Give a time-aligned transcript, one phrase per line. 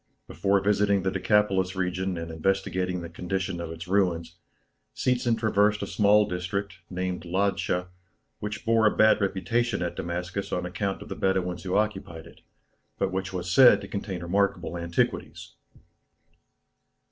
[0.27, 4.35] Before visiting the Decapolis region and investigating the condition of its ruins,
[4.95, 7.85] Seetzen traversed a small district, named Ladscha,
[8.39, 12.41] which bore a bad reputation at Damascus on account of the Bedouins who occupied it,
[12.97, 15.53] but which was said to contain remarkable antiquities.